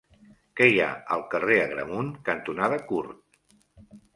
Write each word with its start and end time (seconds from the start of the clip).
Què 0.61 0.69
hi 0.69 0.79
ha 0.85 0.87
al 1.17 1.21
carrer 1.35 1.59
Agramunt 1.65 2.11
cantonada 2.31 2.81
Curt? 2.89 3.41